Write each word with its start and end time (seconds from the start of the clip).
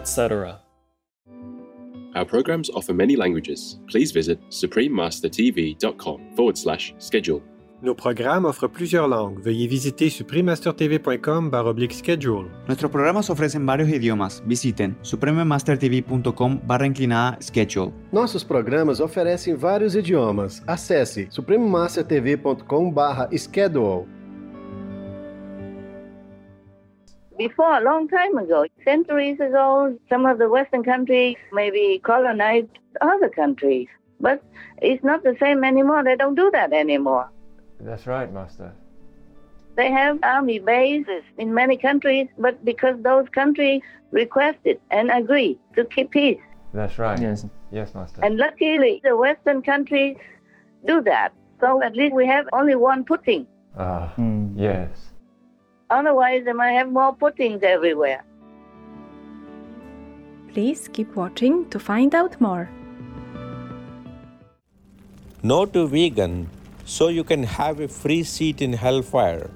etc. 0.00 0.58
Our 2.14 2.24
programs 2.24 2.70
offer 2.70 2.94
many 2.94 3.16
languages. 3.16 3.78
Please 3.86 4.12
visit 4.12 4.40
suprememastertv.com 4.50 6.34
forward 6.34 6.56
slash 6.56 6.94
schedule. 6.98 7.42
Nos 7.82 7.96
programmes 7.96 8.46
offrent 8.46 8.74
plusieurs 8.74 9.08
langues. 9.08 9.42
Veuillez 9.42 9.66
visiter 9.66 10.10
suprememastertv.com 10.10 11.50
schedule. 11.90 12.50
Nuestros 12.66 12.90
programas 12.90 13.30
ofrecen 13.30 13.64
varios 13.64 13.88
idiomas. 13.88 14.42
Visiten 14.44 14.98
suprememastertv.com 15.02 16.60
barra 16.62 16.86
inclinada 16.86 17.38
schedule. 17.40 17.90
Nossos 18.12 18.44
programas 18.44 19.00
oferecem 19.00 19.54
vários 19.54 19.94
idiomas. 19.94 20.62
Acesse 20.66 21.28
suprememastertv.com/schedule. 21.30 24.19
Before, 27.40 27.78
a 27.78 27.80
long 27.80 28.06
time 28.06 28.36
ago, 28.36 28.66
centuries 28.84 29.40
ago, 29.40 29.96
some 30.10 30.26
of 30.26 30.36
the 30.36 30.46
Western 30.50 30.84
countries 30.84 31.38
maybe 31.54 31.98
colonized 32.04 32.68
other 33.00 33.30
countries. 33.30 33.88
But 34.20 34.44
it's 34.82 35.02
not 35.02 35.22
the 35.22 35.34
same 35.40 35.64
anymore. 35.64 36.04
They 36.04 36.16
don't 36.16 36.34
do 36.34 36.50
that 36.52 36.74
anymore. 36.74 37.30
That's 37.80 38.06
right, 38.06 38.30
Master. 38.30 38.74
They 39.74 39.90
have 39.90 40.18
army 40.22 40.58
bases 40.58 41.22
in 41.38 41.54
many 41.54 41.78
countries, 41.78 42.28
but 42.36 42.62
because 42.62 42.96
those 43.02 43.26
countries 43.30 43.80
requested 44.10 44.78
and 44.90 45.10
agreed 45.10 45.58
to 45.76 45.86
keep 45.86 46.10
peace. 46.10 46.42
That's 46.74 46.98
right. 46.98 47.18
Yes. 47.18 47.46
Yes, 47.72 47.94
Master. 47.94 48.20
And 48.22 48.36
luckily, 48.36 49.00
the 49.02 49.16
Western 49.16 49.62
countries 49.62 50.18
do 50.86 51.00
that. 51.04 51.32
So 51.60 51.82
at 51.82 51.96
least 51.96 52.14
we 52.14 52.26
have 52.26 52.46
only 52.52 52.74
one 52.74 53.02
Putin. 53.02 53.46
Ah, 53.78 54.12
Hmm. 54.16 54.52
yes. 54.54 55.09
Otherwise, 55.90 56.44
they 56.44 56.52
might 56.52 56.72
have 56.72 56.90
more 56.90 57.14
Putins 57.14 57.62
everywhere. 57.62 58.24
Please 60.52 60.88
keep 60.92 61.14
watching 61.16 61.68
to 61.70 61.78
find 61.78 62.14
out 62.14 62.40
more. 62.40 62.70
No 65.42 65.64
to 65.66 65.86
vegan 65.86 66.48
so 66.84 67.08
you 67.08 67.24
can 67.24 67.42
have 67.42 67.80
a 67.80 67.88
free 67.88 68.22
seat 68.22 68.60
in 68.62 68.72
hellfire. 68.72 69.50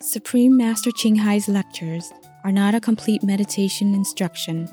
Supreme 0.00 0.56
Master 0.56 0.90
Ching 0.90 1.16
Hai's 1.16 1.48
lectures 1.48 2.12
are 2.44 2.52
not 2.52 2.74
a 2.74 2.80
complete 2.80 3.22
meditation 3.22 3.94
instruction. 3.94 4.68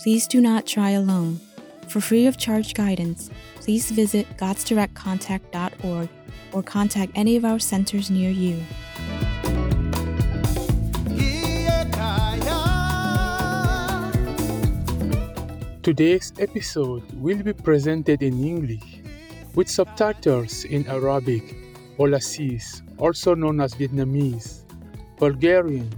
Please 0.00 0.26
do 0.26 0.40
not 0.40 0.66
try 0.66 0.90
alone. 0.90 1.40
For 1.88 2.02
free 2.02 2.26
of 2.26 2.36
charge 2.36 2.74
guidance, 2.74 3.30
please 3.56 3.90
visit 3.90 4.26
godsdirectcontact.org 4.36 6.08
or 6.52 6.62
contact 6.62 7.12
any 7.14 7.36
of 7.36 7.46
our 7.46 7.58
centers 7.58 8.10
near 8.10 8.30
you. 8.30 8.62
Today's 15.82 16.34
episode 16.38 17.02
will 17.14 17.42
be 17.42 17.54
presented 17.54 18.22
in 18.22 18.44
English 18.44 19.00
with 19.54 19.70
subtitles 19.70 20.64
in 20.64 20.86
Arabic, 20.88 21.56
Aulacese, 21.98 22.82
also 22.98 23.34
known 23.34 23.62
as 23.62 23.72
Vietnamese, 23.72 24.60
Bulgarian, 25.16 25.88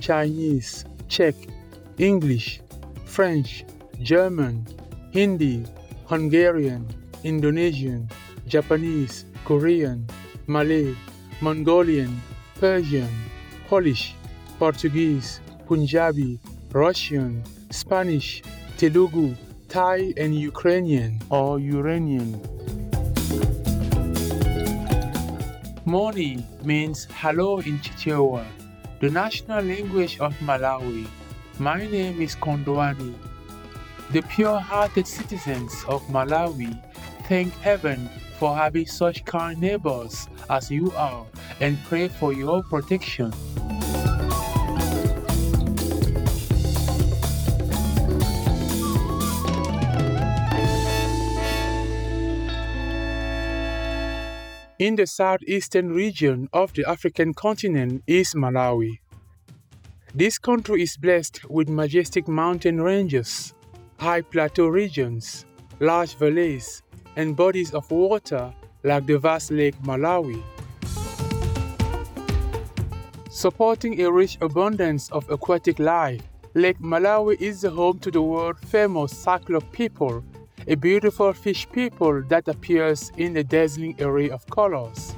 Chinese, 0.00 0.84
Czech, 1.06 1.36
English, 1.98 2.60
French, 3.04 3.64
German, 4.02 4.66
Hindi, 5.16 5.64
Hungarian, 6.12 6.84
Indonesian, 7.24 8.06
Japanese, 8.46 9.24
Korean, 9.46 10.06
Malay, 10.46 10.94
Mongolian, 11.40 12.20
Persian, 12.60 13.08
Polish, 13.66 14.12
Portuguese, 14.58 15.40
Punjabi, 15.66 16.38
Russian, 16.70 17.42
Spanish, 17.70 18.42
Telugu, 18.76 19.34
Thai, 19.72 20.12
and 20.20 20.36
Ukrainian 20.36 21.18
or 21.30 21.60
Uranian. 21.60 22.36
Moni 25.86 26.44
means 26.62 27.08
hello 27.16 27.60
in 27.60 27.78
Chichewa, 27.78 28.44
the 29.00 29.08
national 29.08 29.64
language 29.64 30.20
of 30.20 30.36
Malawi. 30.44 31.08
My 31.58 31.88
name 31.88 32.20
is 32.20 32.36
Kondwani. 32.36 33.16
The 34.10 34.22
pure 34.22 34.60
hearted 34.60 35.06
citizens 35.06 35.84
of 35.88 36.00
Malawi 36.06 36.80
thank 37.26 37.52
heaven 37.54 38.08
for 38.38 38.54
having 38.54 38.86
such 38.86 39.24
kind 39.24 39.60
neighbors 39.60 40.28
as 40.48 40.70
you 40.70 40.92
are 40.92 41.26
and 41.60 41.76
pray 41.84 42.06
for 42.06 42.32
your 42.32 42.62
protection. 42.62 43.32
In 54.78 54.94
the 54.94 55.06
southeastern 55.06 55.90
region 55.92 56.48
of 56.52 56.72
the 56.74 56.84
African 56.88 57.34
continent 57.34 58.04
is 58.06 58.34
Malawi. 58.34 59.00
This 60.14 60.38
country 60.38 60.82
is 60.82 60.96
blessed 60.96 61.44
with 61.50 61.68
majestic 61.68 62.28
mountain 62.28 62.80
ranges, 62.80 63.52
high 63.98 64.20
plateau 64.20 64.66
regions, 64.66 65.46
large 65.80 66.14
valleys, 66.16 66.82
and 67.16 67.36
bodies 67.36 67.72
of 67.72 67.90
water 67.90 68.52
like 68.82 69.06
the 69.06 69.18
vast 69.18 69.50
Lake 69.50 69.76
Malawi. 69.82 70.42
Supporting 73.30 74.00
a 74.00 74.10
rich 74.10 74.38
abundance 74.40 75.10
of 75.10 75.28
aquatic 75.30 75.78
life, 75.78 76.22
Lake 76.54 76.78
Malawi 76.80 77.40
is 77.40 77.60
the 77.62 77.70
home 77.70 77.98
to 77.98 78.10
the 78.10 78.22
world 78.22 78.58
famous 78.58 79.12
cichlid 79.12 79.70
people, 79.72 80.24
a 80.66 80.74
beautiful 80.74 81.32
fish 81.32 81.68
people 81.70 82.22
that 82.28 82.48
appears 82.48 83.12
in 83.16 83.36
a 83.36 83.44
dazzling 83.44 83.94
array 84.00 84.30
of 84.30 84.46
colors. 84.46 85.14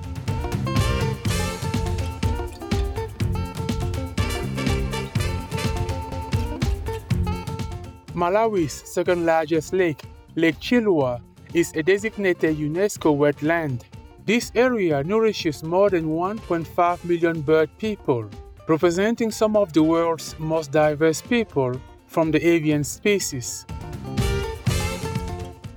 Malawi's 8.18 8.72
second 8.72 9.24
largest 9.24 9.72
lake, 9.72 10.02
Lake 10.34 10.58
Chilwa, 10.58 11.20
is 11.54 11.72
a 11.76 11.84
designated 11.84 12.56
UNESCO 12.56 13.16
wetland. 13.16 13.82
This 14.26 14.50
area 14.56 15.04
nourishes 15.04 15.62
more 15.62 15.88
than 15.88 16.08
1.5 16.08 17.04
million 17.04 17.40
bird 17.42 17.70
people, 17.78 18.28
representing 18.66 19.30
some 19.30 19.56
of 19.56 19.72
the 19.72 19.84
world's 19.84 20.36
most 20.40 20.72
diverse 20.72 21.22
people 21.22 21.80
from 22.08 22.32
the 22.32 22.44
avian 22.44 22.82
species. 22.82 23.64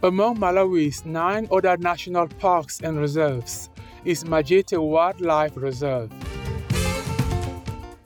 Among 0.02 0.38
Malawi's 0.38 1.06
nine 1.06 1.48
other 1.52 1.78
national 1.78 2.28
parks 2.28 2.82
and 2.82 3.00
reserves 3.00 3.70
is 4.04 4.24
Majete 4.24 4.82
Wildlife 4.82 5.56
Reserve. 5.56 6.12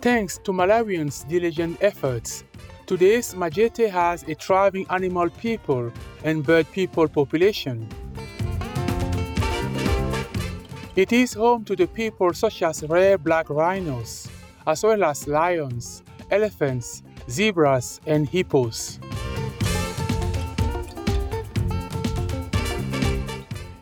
Thanks 0.01 0.37
to 0.43 0.51
Malawians' 0.51 1.27
diligent 1.27 1.81
efforts, 1.81 2.43
today's 2.85 3.33
Majete 3.33 3.89
has 3.89 4.23
a 4.23 4.35
thriving 4.35 4.85
animal 4.91 5.29
people 5.29 5.91
and 6.23 6.45
bird 6.45 6.71
people 6.71 7.07
population. 7.07 7.87
It 10.95 11.11
is 11.11 11.33
home 11.33 11.65
to 11.65 11.75
the 11.75 11.87
people 11.87 12.33
such 12.33 12.61
as 12.61 12.83
rare 12.83 13.17
black 13.17 13.49
rhinos, 13.49 14.27
as 14.67 14.83
well 14.83 15.03
as 15.03 15.27
lions, 15.27 16.03
elephants, 16.29 17.01
zebras, 17.29 17.99
and 18.05 18.29
hippos. 18.29 18.99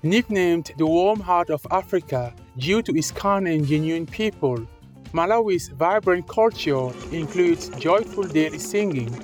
Nicknamed 0.01 0.71
the 0.77 0.85
warm 0.85 1.19
heart 1.19 1.49
of 1.49 1.65
Africa 1.71 2.33
due 2.57 2.81
to 2.81 2.97
its 2.97 3.11
kind 3.11 3.47
and 3.47 3.67
genuine 3.67 4.05
people, 4.05 4.65
Malawi's 5.13 5.67
vibrant 5.67 6.27
culture 6.27 6.89
includes 7.11 7.69
joyful 7.77 8.23
daily 8.23 8.57
singing, 8.57 9.15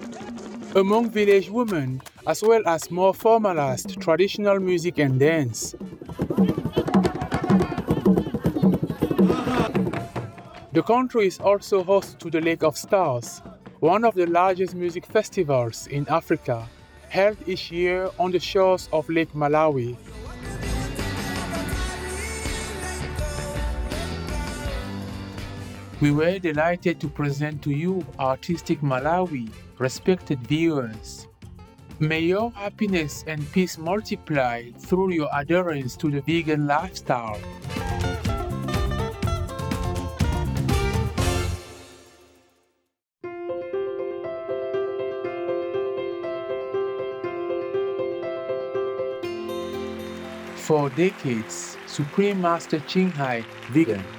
among 0.75 1.09
village 1.09 1.50
women, 1.50 2.00
as 2.27 2.44
well 2.44 2.62
as 2.68 2.91
more 2.91 3.12
formalized 3.12 4.00
traditional 4.00 4.59
music 4.59 5.00
and 5.00 5.19
dance. 5.19 5.74
The 10.74 10.83
country 10.86 11.25
is 11.25 11.39
also 11.39 11.83
host 11.83 12.19
to 12.19 12.30
the 12.30 12.39
Lake 12.39 12.62
of 12.62 12.77
Stars, 12.77 13.42
one 13.80 14.06
of 14.06 14.13
the 14.13 14.27
largest 14.27 14.75
music 14.75 15.07
festivals 15.07 15.88
in 15.88 16.07
Africa, 16.07 16.69
held 17.09 17.38
each 17.47 17.71
year 17.71 18.12
on 18.19 18.31
the 18.31 18.39
shores 18.39 18.89
of 18.94 19.09
Lake 19.09 19.33
Malawi. 19.33 19.97
We 26.01 26.11
were 26.11 26.39
delighted 26.39 27.01
to 27.01 27.09
present 27.09 27.61
to 27.63 27.71
you 27.71 28.05
Artistic 28.17 28.79
Malawi, 28.79 29.51
respected 29.79 30.39
viewers. 30.47 31.27
May 31.99 32.21
your 32.21 32.51
happiness 32.51 33.25
and 33.27 33.43
peace 33.51 33.77
multiply 33.77 34.71
through 34.79 35.11
your 35.11 35.27
adherence 35.33 35.97
to 35.97 36.09
the 36.09 36.21
vegan 36.21 36.67
lifestyle. 36.67 37.37
For 50.55 50.89
decades, 50.91 51.75
Supreme 51.87 52.39
Master 52.39 52.79
Ching 52.87 53.11
Hai 53.11 53.43
Vegan 53.71 54.19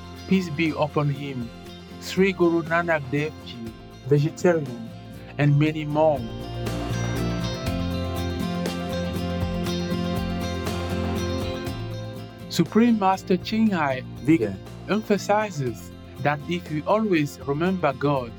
peace 0.27 0.49
be 0.49 0.73
upon 0.77 1.09
him, 1.09 1.49
Sri 2.01 2.31
Guru 2.31 2.63
Nanak 2.63 3.03
Dev 3.11 3.33
Ji, 3.45 3.57
vegetarian, 4.07 4.89
and 5.37 5.57
many 5.59 5.85
more. 5.85 6.19
Supreme 12.49 12.99
Master 12.99 13.37
Ching 13.37 13.71
Hai, 13.71 14.03
vegan, 14.23 14.59
emphasizes 14.89 15.91
that 16.19 16.39
if 16.47 16.69
we 16.71 16.81
always 16.83 17.39
remember 17.45 17.93
God, 17.93 18.31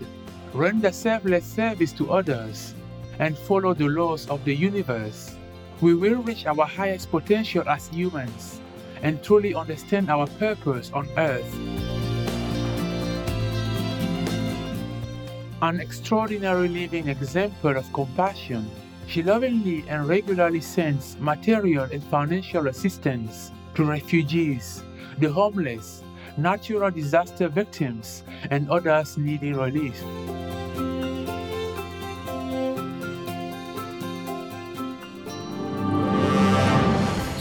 render 0.55 0.93
selfless 0.93 1.44
service 1.44 1.93
to 1.93 2.11
others, 2.11 2.75
and 3.19 3.37
follow 3.37 3.75
the 3.75 3.88
laws 3.88 4.28
of 4.28 4.44
the 4.44 4.55
universe, 4.55 5.37
we 5.81 5.94
will 5.94 6.23
reach 6.23 6.46
our 6.46 6.64
highest 6.64 7.11
potential 7.11 7.69
as 7.69 7.88
humans 7.88 8.62
and 9.02 9.22
truly 9.22 9.54
understand 9.54 10.10
our 10.10 10.26
purpose 10.38 10.90
on 10.93 11.08
earth. 11.19 11.54
An 15.62 15.78
extraordinary 15.78 16.69
living 16.69 17.08
example 17.08 17.76
of 17.76 17.93
compassion, 17.93 18.69
she 19.06 19.22
lovingly 19.22 19.84
and 19.88 20.08
regularly 20.08 20.60
sends 20.60 21.16
material 21.19 21.84
and 21.84 22.02
financial 22.04 22.66
assistance 22.69 23.52
to 23.75 23.84
refugees, 23.84 24.82
the 25.19 25.31
homeless, 25.31 26.02
natural 26.37 26.90
disaster 26.90 27.49
victims, 27.49 28.25
and 28.50 28.70
others 28.70 29.16
needing 29.19 29.54
relief. 29.54 30.02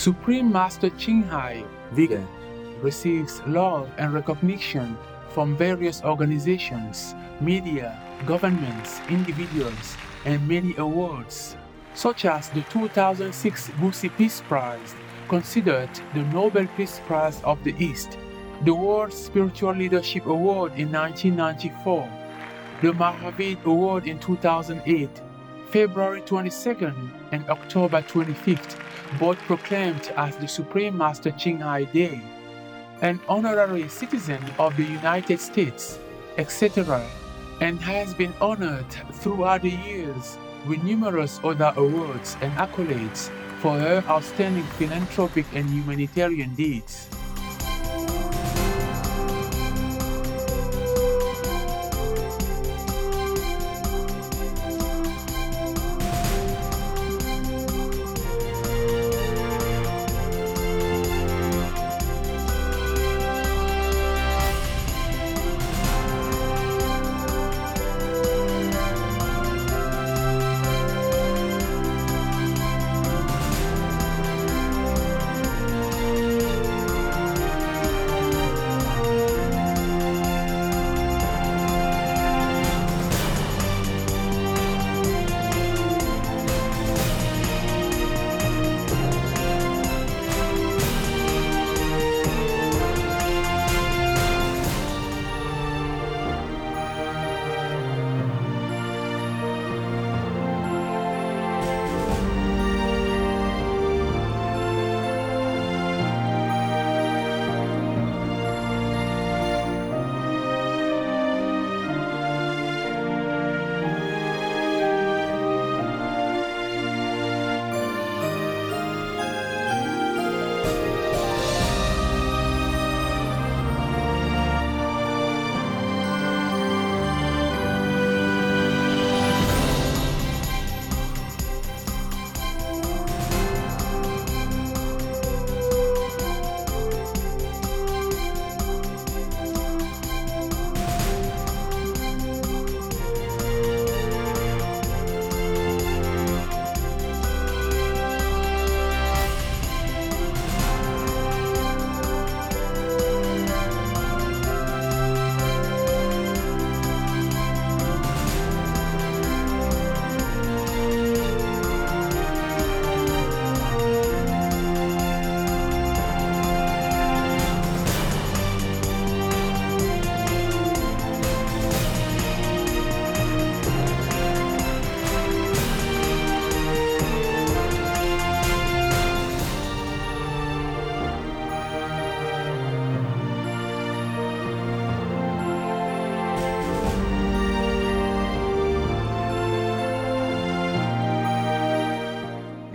Supreme 0.00 0.50
Master 0.50 0.88
Ching 0.96 1.24
Hai, 1.24 1.62
vegan, 1.92 2.26
receives 2.80 3.42
love 3.46 3.86
and 3.98 4.14
recognition 4.14 4.96
from 5.28 5.54
various 5.54 6.02
organizations, 6.02 7.14
media, 7.38 8.00
governments, 8.24 8.98
individuals, 9.10 9.98
and 10.24 10.48
many 10.48 10.74
awards, 10.78 11.54
such 11.92 12.24
as 12.24 12.48
the 12.48 12.62
2006 12.70 13.68
Gusi 13.78 14.08
Peace 14.16 14.40
Prize, 14.48 14.94
considered 15.28 15.90
the 16.14 16.22
Nobel 16.32 16.66
Peace 16.78 16.98
Prize 17.06 17.42
of 17.42 17.62
the 17.62 17.74
East, 17.78 18.16
the 18.64 18.72
World 18.72 19.12
Spiritual 19.12 19.74
Leadership 19.74 20.24
Award 20.24 20.72
in 20.78 20.90
1994, 20.90 22.08
the 22.80 22.92
Mahavir 22.92 23.62
Award 23.66 24.06
in 24.06 24.18
2008, 24.18 25.10
February 25.68 26.22
22nd 26.22 27.10
and 27.32 27.46
October 27.50 28.00
25th, 28.00 28.78
both 29.18 29.38
proclaimed 29.40 30.12
as 30.16 30.36
the 30.36 30.48
Supreme 30.48 30.96
Master 30.96 31.30
Ching 31.32 31.60
Hai 31.60 31.84
Day, 31.84 32.20
an 33.02 33.20
honorary 33.28 33.88
citizen 33.88 34.42
of 34.58 34.76
the 34.76 34.84
United 34.84 35.40
States, 35.40 35.98
etc., 36.38 37.04
and 37.60 37.80
has 37.80 38.14
been 38.14 38.32
honored 38.40 38.90
throughout 39.12 39.62
the 39.62 39.70
years 39.70 40.38
with 40.66 40.82
numerous 40.82 41.40
other 41.44 41.72
awards 41.76 42.36
and 42.40 42.52
accolades 42.54 43.30
for 43.60 43.78
her 43.78 44.02
outstanding 44.08 44.64
philanthropic 44.78 45.46
and 45.54 45.68
humanitarian 45.68 46.54
deeds. 46.54 47.08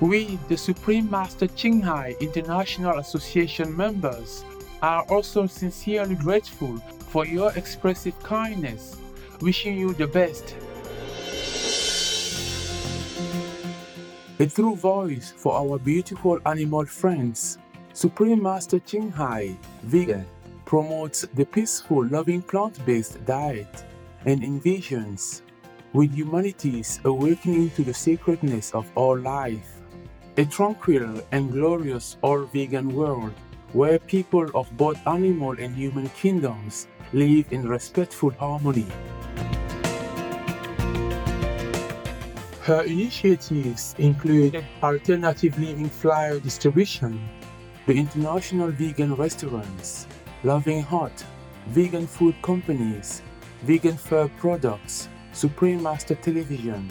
We, 0.00 0.40
the 0.48 0.56
Supreme 0.56 1.08
Master 1.08 1.46
Ching 1.46 1.80
Hai 1.80 2.16
International 2.20 2.98
Association 2.98 3.74
members, 3.76 4.44
are 4.82 5.04
also 5.04 5.46
sincerely 5.46 6.16
grateful 6.16 6.78
for 7.08 7.24
your 7.24 7.52
expressive 7.52 8.20
kindness, 8.22 8.96
wishing 9.40 9.78
you 9.78 9.94
the 9.94 10.08
best. 10.08 10.56
A 14.40 14.46
true 14.46 14.74
voice 14.74 15.32
for 15.36 15.54
our 15.54 15.78
beautiful 15.78 16.40
animal 16.44 16.84
friends, 16.86 17.58
Supreme 17.92 18.42
Master 18.42 18.80
Ching 18.80 19.12
Hai, 19.12 19.56
vegan, 19.84 20.26
promotes 20.64 21.22
the 21.34 21.46
peaceful, 21.46 22.04
loving 22.06 22.42
plant 22.42 22.84
based 22.84 23.24
diet 23.24 23.84
and 24.26 24.42
envisions 24.42 25.42
with 25.92 26.12
humanity's 26.12 26.98
awakening 27.04 27.70
to 27.70 27.84
the 27.84 27.94
sacredness 27.94 28.72
of 28.74 28.90
all 28.96 29.16
life. 29.16 29.80
A 30.36 30.44
tranquil 30.44 31.22
and 31.30 31.52
glorious 31.52 32.16
all 32.20 32.42
vegan 32.46 32.92
world 32.92 33.32
where 33.72 34.00
people 34.00 34.50
of 34.56 34.66
both 34.76 34.98
animal 35.06 35.52
and 35.52 35.72
human 35.76 36.08
kingdoms 36.08 36.88
live 37.12 37.46
in 37.52 37.68
respectful 37.68 38.30
harmony. 38.30 38.88
Her 42.62 42.82
initiatives 42.82 43.94
include 43.98 44.64
alternative 44.82 45.56
living 45.56 45.88
flyer 45.88 46.40
distribution, 46.40 47.20
the 47.86 47.94
international 47.94 48.72
vegan 48.72 49.14
restaurants, 49.14 50.08
Loving 50.42 50.82
Hut, 50.82 51.24
vegan 51.68 52.08
food 52.08 52.34
companies, 52.42 53.22
vegan 53.62 53.96
fur 53.96 54.26
products, 54.40 55.08
Supreme 55.32 55.80
Master 55.80 56.16
Television, 56.16 56.90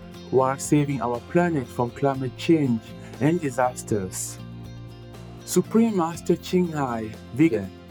while 0.31 0.57
saving 0.57 1.01
our 1.01 1.19
planet 1.31 1.67
from 1.67 1.91
climate 1.91 2.35
change 2.37 2.81
and 3.19 3.39
disasters. 3.39 4.39
Supreme 5.45 5.97
Master 5.97 6.35
Ching 6.35 6.71
Hai, 6.71 7.11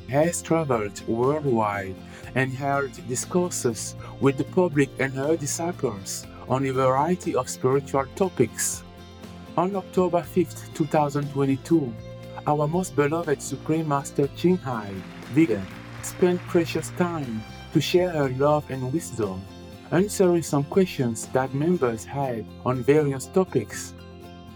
has 0.09 0.43
traveled 0.43 1.01
worldwide 1.07 1.95
and 2.35 2.53
held 2.53 2.91
discourses 3.07 3.95
with 4.21 4.37
the 4.37 4.45
public 4.45 4.91
and 4.99 5.13
her 5.13 5.37
disciples 5.37 6.27
on 6.49 6.67
a 6.67 6.73
variety 6.73 7.35
of 7.35 7.49
spiritual 7.49 8.05
topics. 8.17 8.83
On 9.57 9.77
October 9.77 10.23
5, 10.23 10.75
2022, 10.75 11.95
our 12.47 12.67
most 12.67 12.97
beloved 12.97 13.41
Supreme 13.41 13.87
Master 13.87 14.27
Ching 14.37 14.57
Hai, 14.57 14.93
spent 16.03 16.41
precious 16.49 16.91
time 16.91 17.43
to 17.73 17.81
share 17.81 18.11
her 18.11 18.31
love 18.31 18.69
and 18.71 18.93
wisdom, 18.93 19.41
answering 19.93 20.43
some 20.43 20.65
questions 20.65 21.27
that 21.29 21.53
members 21.53 22.05
had 22.05 22.47
on 22.65 22.83
various 22.83 23.27
topics. 23.27 23.93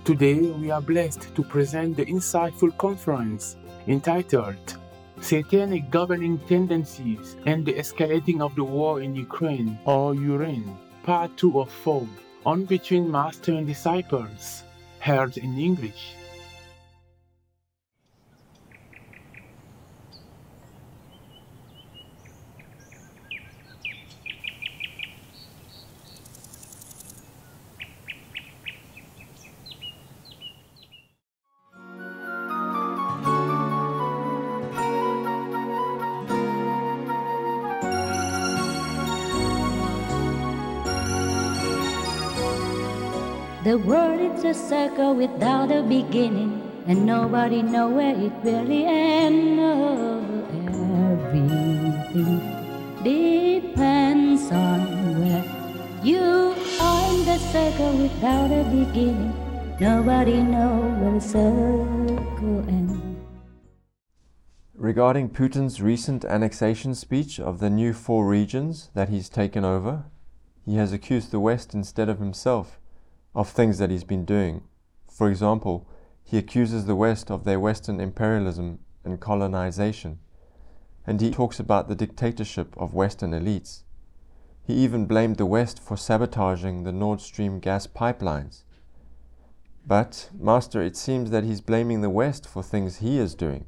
Today, 0.05 0.39
we 0.39 0.71
are 0.71 0.81
blessed 0.81 1.35
to 1.35 1.43
present 1.43 1.97
the 1.97 2.07
insightful 2.07 2.77
conference 2.79 3.57
entitled 3.89 4.79
Satanic 5.21 5.91
Governing 5.91 6.39
Tendencies 6.41 7.37
and 7.47 7.65
the 7.65 7.75
Escalating 7.75 8.41
of 8.41 8.55
the 8.55 8.65
War 8.65 9.01
in 9.01 9.15
Ukraina 9.15 9.77
or 9.87 10.15
Ukraine, 10.15 10.77
Part 11.03 11.37
2 11.37 11.61
of 11.61 11.71
4, 11.71 12.07
on 12.47 12.65
Between 12.65 13.11
Master 13.11 13.53
and 13.55 13.67
Disciples, 13.67 14.65
heard 15.01 15.37
in 15.39 15.59
English. 15.59 16.15
The 43.75 43.81
world 43.81 44.21
is 44.21 44.45
a 44.45 44.55
circle 44.55 45.17
without 45.17 45.73
a 45.73 45.83
beginning, 45.83 46.63
and 46.87 47.05
nobody 47.05 47.61
know 47.61 47.89
where 47.89 48.15
it 48.15 48.33
really 48.45 48.85
ends. 48.85 49.61
Oh, 49.61 50.23
everything 51.11 52.39
depends 53.03 54.53
on 54.53 54.81
where 55.19 55.45
you 56.05 56.55
are 56.81 57.15
in 57.15 57.25
the 57.25 57.37
circle 57.51 57.97
without 57.99 58.53
a 58.53 58.63
beginning. 58.71 59.35
Nobody 59.81 60.41
know 60.41 60.79
where 61.01 61.15
the 61.15 61.21
circle 61.21 62.61
ends. 62.69 63.03
Regarding 64.77 65.29
Putin's 65.29 65.83
recent 65.83 66.25
annexation 66.25 66.95
speech 66.95 67.41
of 67.41 67.59
the 67.59 67.71
new 67.71 67.93
four 67.93 68.25
regions 68.29 68.91
that 68.95 69.09
he's 69.09 69.29
taken 69.29 69.65
over, 69.65 70.05
he 70.65 70.77
has 70.77 70.93
accused 70.93 71.33
the 71.33 71.41
West 71.41 71.75
instead 71.75 72.09
of 72.09 72.21
himself 72.21 72.79
of 73.35 73.49
things 73.49 73.79
that 73.79 73.91
he's 73.91 74.05
been 74.05 74.25
doing. 74.25 74.63
For 75.11 75.29
example, 75.29 75.89
he 76.23 76.39
accuses 76.39 76.87
the 76.87 76.97
West 76.97 77.31
of 77.31 77.45
their 77.45 77.61
Western 77.61 78.01
imperialism 78.01 78.79
and 79.05 79.21
colonization, 79.21 80.19
and 81.07 81.21
he 81.21 81.31
talks 81.31 81.61
about 81.61 81.89
the 81.89 81.95
dictatorship 81.95 82.75
of 82.77 82.95
Western 82.95 83.33
elites. 83.33 83.83
He 84.67 84.75
even 84.75 85.05
blamed 85.05 85.37
the 85.37 85.47
West 85.47 85.83
for 85.83 85.97
sabotaging 85.97 86.85
the 86.85 86.93
Nord 86.93 87.21
Stream 87.21 87.61
gas 87.61 87.87
pipelines. 87.87 88.63
But, 89.87 90.31
Master, 90.39 90.81
it 90.83 90.97
seems 90.97 91.31
that 91.31 91.45
he's 91.45 91.61
blaming 91.61 92.01
the 92.01 92.09
West 92.09 92.49
for 92.49 92.63
things 92.63 92.99
he 92.99 93.19
is 93.19 93.35
doing. 93.35 93.67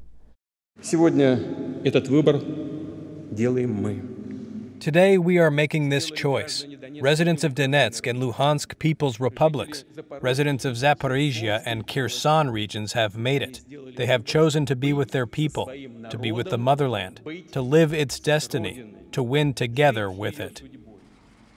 Today 4.79 5.17
we 5.17 5.37
are 5.37 5.51
making 5.51 5.89
this 5.89 6.09
choice. 6.09 6.65
Residents 7.01 7.43
of 7.43 7.53
Donetsk 7.53 8.09
and 8.09 8.19
Luhansk 8.19 8.79
People's 8.79 9.19
Republics, 9.19 9.83
residents 10.21 10.65
of 10.65 10.75
Zaporizhia 10.75 11.61
and 11.65 11.87
Kherson 11.87 12.49
regions 12.49 12.93
have 12.93 13.17
made 13.17 13.41
it. 13.41 13.61
They 13.95 14.05
have 14.05 14.25
chosen 14.25 14.65
to 14.65 14.75
be 14.75 14.93
with 14.93 15.11
their 15.11 15.27
people, 15.27 15.65
to 16.09 16.17
be 16.17 16.31
with 16.31 16.49
the 16.49 16.57
motherland, 16.57 17.21
to 17.51 17.61
live 17.61 17.93
its 17.93 18.19
destiny, 18.19 18.93
to 19.11 19.21
win 19.23 19.53
together 19.53 20.09
with 20.11 20.39
it. 20.39 20.61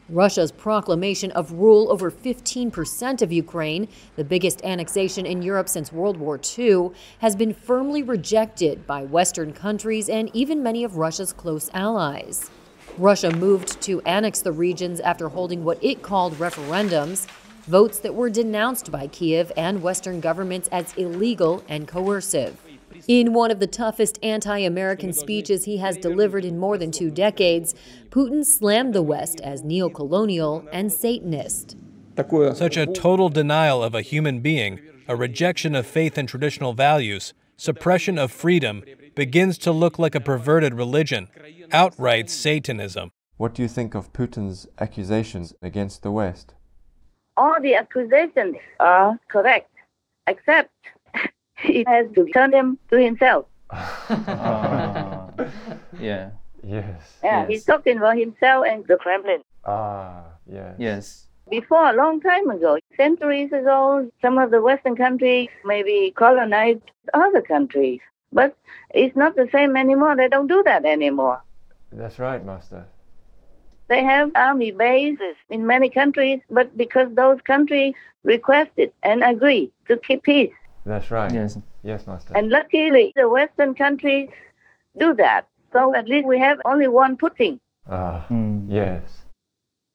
Russia's 0.08 0.50
proclamation 0.50 1.30
of 1.32 1.52
rule 1.52 1.90
over 1.90 2.10
15% 2.10 3.22
of 3.22 3.32
Ukraine, 3.32 3.86
the 4.16 4.24
biggest 4.24 4.62
annexation 4.64 5.24
in 5.24 5.40
Europe 5.40 5.68
since 5.68 5.92
World 5.92 6.16
War 6.16 6.40
II, 6.58 6.90
has 7.20 7.36
been 7.36 7.54
firmly 7.54 8.02
rejected 8.02 8.86
by 8.86 9.04
Western 9.04 9.52
countries 9.52 10.08
and 10.08 10.28
even 10.34 10.62
many 10.62 10.82
of 10.82 10.96
Russia's 10.96 11.32
close 11.32 11.70
allies. 11.72 12.50
Russia 12.98 13.30
moved 13.30 13.80
to 13.82 14.00
annex 14.02 14.40
the 14.40 14.52
regions 14.52 15.00
after 15.00 15.28
holding 15.28 15.64
what 15.64 15.82
it 15.82 16.02
called 16.02 16.34
referendums, 16.34 17.26
votes 17.66 17.98
that 18.00 18.14
were 18.14 18.30
denounced 18.30 18.90
by 18.90 19.06
Kiev 19.06 19.52
and 19.56 19.82
Western 19.82 20.20
governments 20.20 20.68
as 20.72 20.92
illegal 20.94 21.62
and 21.68 21.86
coercive. 21.86 22.56
In 23.08 23.32
one 23.32 23.50
of 23.50 23.60
the 23.60 23.66
toughest 23.66 24.18
anti 24.22 24.58
American 24.58 25.12
speeches 25.12 25.64
he 25.64 25.78
has 25.78 25.96
delivered 25.96 26.44
in 26.44 26.58
more 26.58 26.76
than 26.76 26.90
two 26.90 27.10
decades, 27.10 27.74
Putin 28.10 28.44
slammed 28.44 28.94
the 28.94 29.02
West 29.02 29.40
as 29.40 29.62
neo-colonial 29.62 30.66
and 30.72 30.92
Satanist. 30.92 31.76
Such 32.16 32.76
a 32.76 32.86
total 32.86 33.28
denial 33.30 33.82
of 33.82 33.94
a 33.94 34.02
human 34.02 34.40
being, 34.40 34.80
a 35.08 35.16
rejection 35.16 35.74
of 35.74 35.86
faith 35.86 36.18
and 36.18 36.28
traditional 36.28 36.74
values, 36.74 37.32
suppression 37.60 38.18
of 38.18 38.32
freedom 38.32 38.82
begins 39.14 39.58
to 39.58 39.70
look 39.70 39.98
like 39.98 40.14
a 40.14 40.20
perverted 40.20 40.74
religion, 40.74 41.28
outright 41.72 42.30
Satanism. 42.30 43.10
What 43.36 43.54
do 43.54 43.62
you 43.62 43.68
think 43.68 43.94
of 43.94 44.12
Putin's 44.12 44.66
accusations 44.78 45.54
against 45.62 46.02
the 46.02 46.10
West? 46.10 46.54
All 47.36 47.60
the 47.60 47.74
accusations 47.74 48.56
are 48.78 49.18
correct, 49.28 49.70
except 50.26 50.70
he 51.58 51.84
has 51.86 52.06
to 52.14 52.26
turn 52.32 52.50
them 52.50 52.78
to 52.90 52.98
himself. 52.98 53.46
yeah. 55.98 56.30
Yes. 56.62 57.18
Yeah, 57.24 57.46
he's 57.46 57.64
talking 57.64 57.96
about 57.96 58.18
himself 58.18 58.66
and 58.68 58.86
the 58.86 58.96
Kremlin. 58.96 59.42
Ah, 59.64 60.24
yes. 60.46 60.74
Yes. 60.78 61.26
Before, 61.50 61.90
a 61.90 61.96
long 61.96 62.20
time 62.20 62.48
ago, 62.48 62.78
centuries 62.96 63.52
ago, 63.52 64.08
some 64.22 64.38
of 64.38 64.50
the 64.52 64.62
Western 64.62 64.94
countries 64.94 65.48
maybe 65.64 66.12
colonized 66.16 66.82
other 67.12 67.42
countries. 67.42 68.00
But 68.32 68.56
it's 68.94 69.16
not 69.16 69.34
the 69.34 69.48
same 69.52 69.76
anymore. 69.76 70.14
They 70.16 70.28
don't 70.28 70.46
do 70.46 70.62
that 70.64 70.84
anymore. 70.84 71.42
That's 71.90 72.20
right, 72.20 72.44
Master. 72.44 72.86
They 73.88 74.04
have 74.04 74.30
army 74.36 74.70
bases 74.70 75.34
in 75.48 75.66
many 75.66 75.90
countries, 75.90 76.40
but 76.48 76.76
because 76.76 77.08
those 77.14 77.40
countries 77.42 77.94
requested 78.22 78.92
and 79.02 79.24
agreed 79.24 79.72
to 79.88 79.96
keep 79.96 80.22
peace. 80.22 80.54
That's 80.86 81.10
right. 81.10 81.32
Yes. 81.32 81.58
Yes, 81.82 82.06
Master. 82.06 82.36
And 82.36 82.50
luckily, 82.50 83.12
the 83.16 83.28
Western 83.28 83.74
countries 83.74 84.28
do 84.96 85.14
that. 85.14 85.48
So 85.72 85.94
at 85.96 86.06
least 86.06 86.26
we 86.26 86.38
have 86.38 86.60
only 86.64 86.86
one 86.86 87.16
Putin. 87.16 87.58
Ah, 87.88 88.24
Mm. 88.30 88.66
yes. 88.68 89.19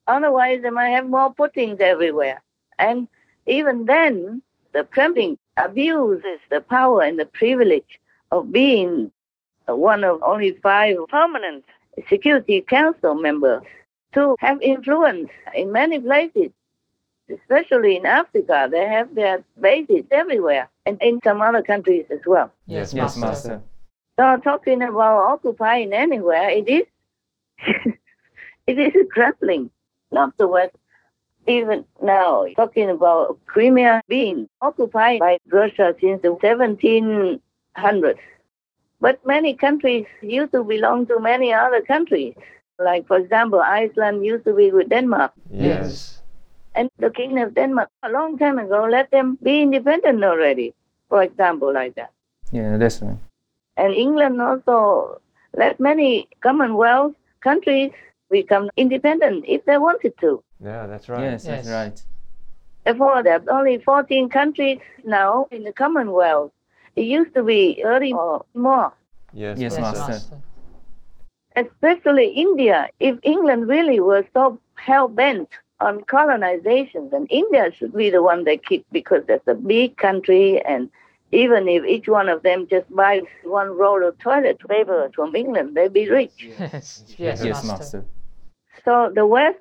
Otherwise, 0.08 0.62
they 0.62 0.70
might 0.70 0.90
have 0.90 1.10
more 1.10 1.34
Putins 1.34 1.80
everywhere. 1.80 2.42
And 2.78 3.08
even 3.48 3.86
then, 3.86 4.42
the 4.74 4.84
Kremlin 4.84 5.38
abuses 5.58 6.40
the 6.50 6.62
power 6.62 7.02
and 7.02 7.18
the 7.20 7.26
privilege 7.26 8.00
of 8.32 8.52
being 8.52 9.12
one 9.68 10.04
of 10.04 10.22
only 10.24 10.52
five 10.62 10.98
permanent 11.10 11.64
Security 12.10 12.62
Council 12.62 13.16
members 13.16 13.64
to 14.14 14.36
have 14.40 14.62
influence 14.62 15.30
in 15.54 15.72
many 15.72 16.00
places, 16.00 16.52
especially 17.30 17.96
in 17.98 18.06
Africa. 18.06 18.68
They 18.70 18.86
have 18.86 19.16
their 19.16 19.44
bases 19.60 20.04
everywhere 20.12 20.70
and 20.86 21.02
in 21.02 21.20
some 21.24 21.42
other 21.42 21.64
countries 21.64 22.06
as 22.10 22.20
well. 22.26 22.52
Yes, 22.68 22.94
yes, 22.94 23.18
Master. 23.18 23.62
So 24.18 24.38
talking 24.44 24.82
about 24.82 25.32
occupying 25.32 25.94
anywhere, 25.94 26.50
it 26.50 26.68
is 26.70 26.86
it 28.68 28.80
is 28.80 28.94
a 28.96 29.06
Kremlin, 29.06 29.70
not 30.12 30.36
the 30.38 30.48
West. 30.48 30.76
Even 31.48 31.86
now, 32.02 32.48
talking 32.56 32.90
about 32.90 33.38
Crimea 33.46 34.02
being 34.08 34.50
occupied 34.62 35.20
by 35.20 35.38
Russia 35.52 35.96
since 36.02 36.22
the 36.24 36.30
1700s. 36.30 38.18
But 39.00 39.24
many 39.26 39.54
countries 39.54 40.08
used 40.22 40.54
to 40.54 40.64
belong 40.64 41.06
to 41.08 41.20
many 41.20 41.54
other 41.54 41.82
countries. 41.82 42.34
Like, 42.80 43.06
for 43.08 43.18
example, 43.18 43.62
Iceland 43.62 44.26
used 44.26 44.46
to 44.46 44.54
be 44.54 44.72
with 44.72 44.90
Denmark. 44.90 45.34
Yes. 45.52 46.22
And 46.74 46.90
the 46.98 47.12
King 47.12 47.40
of 47.40 47.54
Denmark, 47.54 47.90
a 48.04 48.10
long 48.10 48.38
time 48.38 48.58
ago, 48.58 48.88
let 48.90 49.12
them 49.12 49.38
be 49.44 49.62
independent 49.62 50.24
already, 50.24 50.74
for 51.10 51.22
example, 51.22 51.72
like 51.72 51.96
that. 51.96 52.12
Yeah, 52.52 52.78
that's 52.78 53.02
right. 53.02 53.18
And 53.78 53.94
England 53.94 54.42
also 54.42 55.22
let 55.56 55.80
many 55.80 56.28
Commonwealth 56.42 57.14
countries 57.42 57.92
become 58.30 58.70
independent 58.78 59.46
if 59.48 59.66
they 59.66 59.78
wanted 59.78 60.14
to. 60.20 60.44
Yeah, 60.64 60.88
that's 60.88 61.10
right. 61.10 61.22
Yes, 61.22 61.44
that's 61.44 61.68
right. 61.68 62.02
Therefore, 62.86 63.24
there 63.24 63.42
are 63.42 63.60
only 63.60 63.78
14 63.80 64.30
countries 64.30 64.80
now 65.04 65.48
in 65.52 65.64
the 65.64 65.74
Commonwealth. 65.74 66.52
It 66.96 67.04
used 67.04 67.34
to 67.36 67.44
be 67.44 67.80
30 67.82 68.14
or 68.14 68.46
more. 68.54 68.94
Yes, 69.34 69.60
Yes, 69.60 69.78
Master. 69.78 70.00
Master. 70.00 70.38
Especially 71.56 72.28
India. 72.30 72.90
If 73.00 73.18
England 73.24 73.68
really 73.68 74.00
was 74.00 74.26
so 74.34 74.60
hell 74.76 75.08
bent 75.08 75.50
on 75.80 76.04
colonization, 76.04 77.10
then 77.10 77.26
India 77.30 77.72
should 77.72 77.94
be 77.94 78.10
the 78.10 78.22
one 78.22 78.44
they 78.44 78.58
keep 78.58 78.86
because 78.92 79.24
that's 79.28 79.48
a 79.48 79.54
big 79.56 79.98
country 79.98 80.62
and 80.66 80.90
even 81.32 81.68
if 81.68 81.86
each 81.86 82.08
one 82.08 82.30
of 82.30 82.44
them 82.44 82.68
just 82.70 82.94
buys 82.96 83.24
one 83.44 83.70
roll 83.70 84.08
of 84.08 84.18
toilet 84.20 84.60
paper 84.68 85.10
from 85.16 85.36
England, 85.36 85.76
they'd 85.76 85.94
be 85.94 86.10
rich. 86.10 86.50
Yes, 86.60 87.04
yes, 87.18 87.64
Master. 87.64 88.06
So 88.84 89.12
the 89.14 89.26
West 89.26 89.58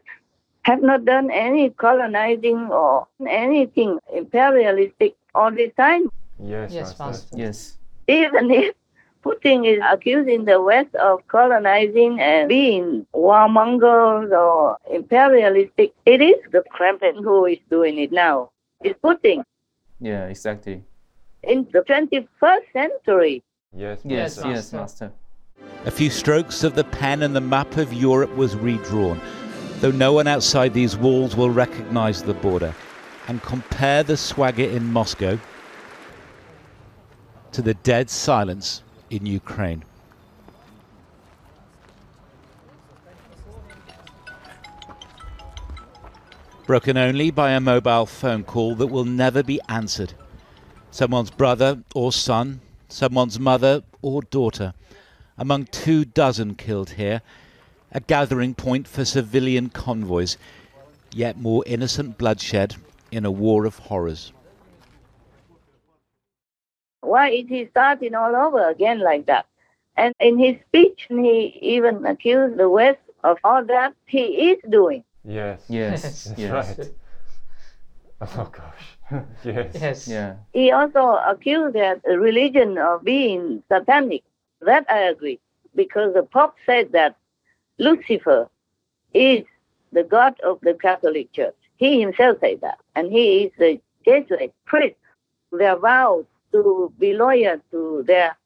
have 0.62 0.83
not 0.83 1.05
done 1.05 1.31
any 1.31 1.70
colonizing 1.70 2.68
or 2.70 3.07
anything 3.27 3.98
imperialistic 4.14 5.14
all 5.35 5.50
this 5.50 5.72
time. 5.77 6.09
Yes, 6.38 6.72
Yes, 6.72 6.98
Master. 6.98 7.05
Master. 7.05 7.38
Yes. 7.38 7.79
Even 8.09 8.50
if 8.50 8.74
Putin 9.24 9.66
is 9.66 9.83
accusing 9.90 10.44
the 10.44 10.61
West 10.61 10.94
of 10.96 11.27
colonizing 11.29 12.20
and 12.20 12.48
being 12.48 13.07
warmongers 13.14 14.31
or 14.31 14.77
imperialistic, 14.92 15.94
it 16.05 16.20
is 16.20 16.37
the 16.53 16.62
Kremlin 16.70 17.22
who 17.22 17.46
is 17.46 17.59
doing 17.70 17.98
it 17.98 18.12
now. 18.12 18.50
It's 18.83 18.98
Putin. 19.00 19.42
Yeah, 20.00 20.27
exactly. 20.27 20.85
In 21.46 21.66
the 21.72 21.80
21st 21.80 22.72
century, 22.72 23.42
Yes, 23.76 24.00
Yes, 24.04 24.37
Master. 24.37 24.50
yes, 24.50 24.72
Master. 24.72 25.12
A 25.85 25.90
few 25.90 26.09
strokes 26.09 26.62
of 26.64 26.74
the 26.74 26.85
pen 26.85 27.22
and 27.22 27.35
the 27.35 27.40
map 27.40 27.76
of 27.76 27.92
Europe 27.92 28.35
was 28.37 28.57
redrawn, 28.57 29.20
though 29.80 29.90
no 29.90 30.12
one 30.12 30.26
outside 30.26 30.72
these 30.72 30.96
walls 30.96 31.37
will 31.37 31.50
recognize 31.50 32.22
the 32.22 32.35
border. 32.35 32.74
And 33.26 33.42
compare 33.42 34.02
the 34.02 34.16
swagger 34.16 34.64
in 34.64 34.92
Moscow 34.92 35.38
to 37.52 37.62
the 37.62 37.74
dead 37.74 38.11
silence 38.11 38.83
in 39.11 39.24
Ukraine. 39.26 39.83
Broken 46.66 46.96
only 46.96 47.30
by 47.30 47.50
a 47.50 47.61
mobile 47.61 48.07
phone 48.07 48.44
call 48.44 48.74
that 48.76 48.87
will 48.87 49.04
never 49.04 49.42
be 49.42 49.61
answered. 49.68 50.14
Someone's 50.94 51.33
brother 51.33 51.83
or 51.92 52.12
son, 52.12 52.61
someone's 52.88 53.40
mother 53.40 53.83
or 54.00 54.22
daughter 54.22 54.74
among 55.37 55.64
two 55.64 56.04
dozen 56.04 56.54
killed 56.54 56.90
here, 56.90 57.20
a 57.90 57.98
gathering 57.98 58.54
point 58.54 58.87
for 58.87 59.04
civilian 59.04 59.70
convoys, 59.70 60.38
yet 61.12 61.37
more 61.37 61.64
innocent 61.66 62.16
bloodshed 62.16 62.76
in 63.11 63.24
a 63.24 63.30
war 63.33 63.66
of 63.66 63.76
horrors. 63.76 64.33
why 67.00 67.30
is 67.30 67.48
he 67.48 67.66
starting 67.72 68.14
all 68.14 68.37
over 68.37 68.68
again 68.70 69.00
like 69.00 69.26
that? 69.26 69.46
And 69.96 70.14
in 70.20 70.38
his 70.38 70.54
speech, 70.68 71.07
he 71.09 71.59
even 71.61 72.07
accused 72.07 72.57
the 72.57 72.68
West 72.68 73.00
of 73.24 73.38
all 73.42 73.64
that 73.64 73.94
he 74.07 74.52
is 74.52 74.59
doing. 74.70 75.02
Yes. 75.24 75.61
Yes, 75.68 76.24
That's 76.26 76.38
yes. 76.40 76.78
right. 76.78 76.88
Oh 78.38 78.48
gosh. 78.52 78.93
yes. 79.45 79.75
Yes. 79.75 80.09
Yeah. 80.09 80.37
He 80.53 80.71
also 80.71 81.19
accused 81.27 81.75
that 81.75 82.01
religion 82.05 82.79
of 82.79 83.05
being 83.05 83.62
satanic. 83.71 84.23
That 84.61 84.87
I 84.88 85.01
agree, 85.01 85.40
because 85.75 86.14
the 86.14 86.23
Pope 86.23 86.55
said 86.64 86.93
that 86.93 87.17
Lucifer 87.79 88.49
is 89.12 89.45
the 89.93 90.05
God 90.05 90.40
of 90.40 90.59
the 90.62 90.75
Catholic 90.75 91.33
Church. 91.33 91.55
He 91.77 92.01
himself 92.01 92.38
said 92.40 92.61
that, 92.62 92.79
and 92.95 93.12
he 93.12 93.45
is 93.45 93.53
the 93.59 93.81
Jesuit 94.05 94.55
priest. 94.64 94.97
Their 95.53 95.77
vow 95.77 96.25
to 96.53 96.93
be 96.99 97.12
loyal 97.12 97.61
to 97.71 98.05
their 98.07 98.37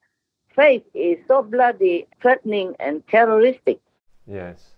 faith 0.57 0.83
is 0.95 1.19
so 1.29 1.43
bloody, 1.43 2.07
threatening, 2.21 2.75
and 2.81 3.07
terroristic. 3.07 3.81
Yes. 4.27 4.75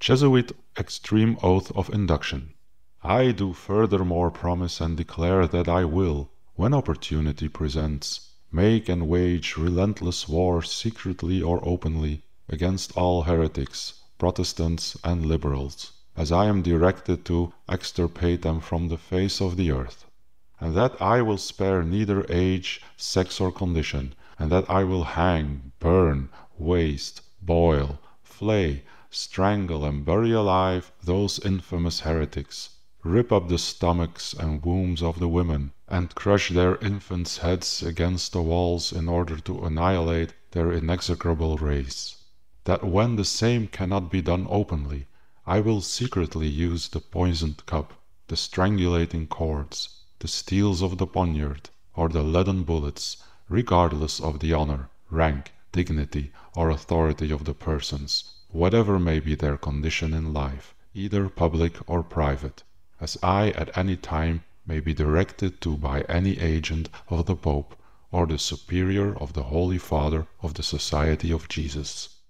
Jesuit 0.00 0.52
extreme 0.78 1.36
oath 1.42 1.70
of 1.76 1.90
induction. 1.90 2.54
I 3.04 3.32
do 3.32 3.52
furthermore 3.52 4.30
promise 4.30 4.80
and 4.80 4.96
declare 4.96 5.48
that 5.48 5.68
I 5.68 5.84
will, 5.84 6.30
when 6.54 6.72
opportunity 6.72 7.48
presents, 7.48 8.28
make 8.52 8.88
and 8.88 9.08
wage 9.08 9.56
relentless 9.56 10.28
war 10.28 10.62
secretly 10.62 11.42
or 11.42 11.60
openly 11.66 12.22
against 12.48 12.96
all 12.96 13.22
heretics, 13.22 13.94
Protestants, 14.18 14.96
and 15.02 15.26
liberals, 15.26 15.90
as 16.16 16.30
I 16.30 16.46
am 16.46 16.62
directed 16.62 17.24
to 17.24 17.52
extirpate 17.68 18.42
them 18.42 18.60
from 18.60 18.86
the 18.86 18.98
face 18.98 19.40
of 19.40 19.56
the 19.56 19.72
earth, 19.72 20.06
and 20.60 20.76
that 20.76 21.02
I 21.02 21.22
will 21.22 21.38
spare 21.38 21.82
neither 21.82 22.24
age, 22.28 22.80
sex, 22.96 23.40
or 23.40 23.50
condition, 23.50 24.14
and 24.38 24.50
that 24.52 24.70
I 24.70 24.84
will 24.84 25.02
hang, 25.02 25.72
burn, 25.80 26.28
waste, 26.56 27.22
boil, 27.42 27.98
flay, 28.22 28.84
strangle, 29.10 29.84
and 29.84 30.04
bury 30.04 30.30
alive 30.30 30.92
those 31.02 31.40
infamous 31.40 32.00
heretics, 32.00 32.70
rip 33.04 33.32
up 33.32 33.48
the 33.48 33.58
stomachs 33.58 34.32
and 34.32 34.64
wombs 34.64 35.02
of 35.02 35.18
the 35.18 35.26
women, 35.26 35.72
and 35.88 36.14
crush 36.14 36.50
their 36.50 36.76
infants' 36.76 37.38
heads 37.38 37.82
against 37.82 38.32
the 38.32 38.40
walls 38.40 38.92
in 38.92 39.08
order 39.08 39.36
to 39.40 39.64
annihilate 39.64 40.32
their 40.52 40.70
inexorable 40.70 41.56
race. 41.56 42.14
That 42.62 42.84
when 42.84 43.16
the 43.16 43.24
same 43.24 43.66
cannot 43.66 44.08
be 44.08 44.22
done 44.22 44.46
openly, 44.48 45.08
I 45.44 45.58
will 45.58 45.80
secretly 45.80 46.46
use 46.46 46.86
the 46.86 47.00
poisoned 47.00 47.66
cup, 47.66 47.92
the 48.28 48.36
strangulating 48.36 49.28
cords, 49.28 49.88
the 50.20 50.28
steels 50.28 50.80
of 50.80 50.98
the 50.98 51.06
poniard, 51.08 51.70
or 51.96 52.08
the 52.08 52.22
leaden 52.22 52.62
bullets, 52.62 53.16
regardless 53.48 54.20
of 54.20 54.38
the 54.38 54.52
honor, 54.52 54.90
rank, 55.10 55.50
dignity, 55.72 56.30
or 56.54 56.70
authority 56.70 57.32
of 57.32 57.46
the 57.46 57.54
persons, 57.54 58.22
whatever 58.50 59.00
may 59.00 59.18
be 59.18 59.34
their 59.34 59.56
condition 59.56 60.14
in 60.14 60.32
life, 60.32 60.72
either 60.94 61.28
public 61.28 61.78
or 61.90 62.04
private, 62.04 62.62
as 63.02 63.18
I 63.20 63.50
at 63.50 63.76
any 63.76 63.96
time 63.96 64.44
may 64.64 64.78
be 64.78 64.94
directed 64.94 65.60
to 65.62 65.76
by 65.76 66.02
any 66.02 66.38
agent 66.38 66.88
of 67.08 67.26
the 67.26 67.34
Pope 67.34 67.74
or 68.12 68.26
the 68.26 68.38
Superior 68.38 69.16
of 69.16 69.32
the 69.32 69.42
Holy 69.42 69.78
Father 69.78 70.26
of 70.40 70.54
the 70.54 70.62
Society 70.62 71.32
of 71.32 71.48
Jesus. 71.48 72.20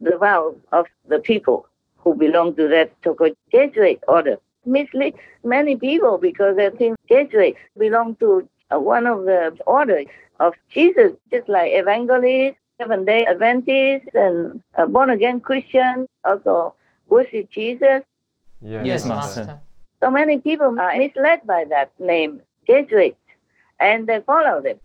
The 0.00 0.18
vow 0.18 0.54
of 0.70 0.86
the 1.08 1.18
people 1.18 1.66
who 1.96 2.14
belong 2.14 2.54
to 2.56 2.68
that 2.68 2.92
so-called 3.02 3.36
Jesuit 3.50 4.02
order 4.06 4.36
misleads 4.66 5.16
many 5.44 5.76
people 5.76 6.18
because 6.18 6.56
they 6.56 6.68
think 6.70 6.96
Jesuits 7.08 7.58
belong 7.78 8.16
to 8.16 8.46
one 8.70 9.06
of 9.06 9.24
the 9.24 9.56
orders 9.66 10.06
of 10.40 10.52
Jesus, 10.68 11.12
just 11.30 11.48
like 11.48 11.72
evangelists, 11.72 12.56
Seventh 12.78 13.06
Day 13.06 13.24
Adventists, 13.24 14.08
and 14.14 14.62
uh, 14.76 14.86
born 14.86 15.10
again 15.10 15.40
Christians 15.40 16.08
also 16.24 16.74
worship 17.08 17.48
Jesus. 17.50 18.02
Yes, 18.60 18.86
yes 18.86 19.06
Master. 19.06 19.60
So 20.02 20.10
many 20.10 20.38
people 20.38 20.76
are 20.80 20.98
misled 20.98 21.46
by 21.46 21.64
that 21.70 21.92
name, 22.00 22.42
Jesuit, 22.66 23.16
and 23.78 24.08
they 24.08 24.20
follow 24.26 24.60
them. 24.60 24.80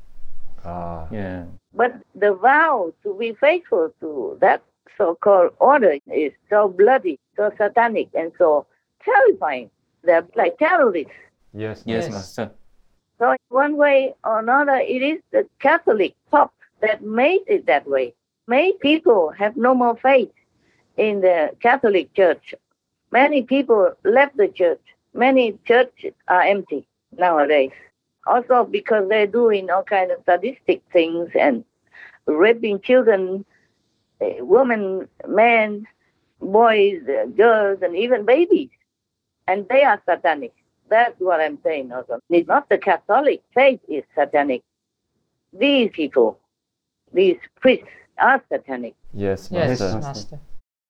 Ah, 0.63 1.07
yeah. 1.11 1.45
But 1.73 1.95
the 2.13 2.35
vow 2.35 2.93
to 3.01 3.15
be 3.15 3.33
faithful 3.33 3.91
to 3.99 4.37
that 4.41 4.61
so-called 4.95 5.53
order 5.59 5.95
is 6.13 6.33
so 6.51 6.67
bloody, 6.67 7.19
so 7.35 7.51
satanic, 7.57 8.09
and 8.13 8.31
so 8.37 8.67
terrifying. 9.03 9.71
They're 10.03 10.27
like 10.35 10.59
terrorists. 10.59 11.11
Yes, 11.51 11.81
yes, 11.83 12.03
yes, 12.03 12.11
Master. 12.11 12.51
So 13.17 13.35
one 13.49 13.75
way 13.75 14.13
or 14.23 14.37
another, 14.37 14.77
it 14.77 15.01
is 15.01 15.19
the 15.31 15.47
Catholic 15.57 16.13
Pope 16.29 16.51
that 16.81 17.01
made 17.01 17.41
it 17.47 17.65
that 17.65 17.87
way. 17.89 18.13
Made 18.47 18.79
people 18.81 19.31
have 19.31 19.57
no 19.57 19.73
more 19.73 19.97
faith 19.97 20.31
in 20.95 21.21
the 21.21 21.55
Catholic 21.59 22.13
Church. 22.13 22.53
Many 23.11 23.41
people 23.41 23.93
left 24.03 24.37
the 24.37 24.47
church. 24.49 24.81
Many 25.13 25.57
churches 25.65 26.13
are 26.27 26.41
empty 26.41 26.87
nowadays. 27.17 27.71
Also 28.25 28.65
because 28.65 29.07
they're 29.09 29.27
doing 29.27 29.69
all 29.69 29.83
kind 29.83 30.11
of 30.11 30.19
sadistic 30.25 30.81
things 30.91 31.29
and 31.39 31.63
raping 32.25 32.81
children, 32.81 33.45
eh, 34.21 34.37
women, 34.41 35.07
men, 35.27 35.87
boys, 36.41 37.01
eh, 37.07 37.25
girls, 37.25 37.79
and 37.81 37.95
even 37.95 38.25
babies. 38.25 38.69
And 39.47 39.67
they 39.69 39.83
are 39.83 40.01
satanic. 40.07 40.53
That's 40.89 41.19
what 41.19 41.39
I'm 41.39 41.59
saying 41.63 41.91
also. 41.91 42.19
It's 42.29 42.47
not 42.47 42.69
the 42.69 42.77
Catholic 42.77 43.41
faith 43.53 43.79
is 43.87 44.03
satanic. 44.15 44.63
These 45.53 45.91
people, 45.93 46.39
these 47.13 47.37
priests 47.59 47.87
are 48.17 48.43
satanic. 48.51 48.95
Yes, 49.13 49.49
Yes, 49.51 49.79
Master. 49.79 50.39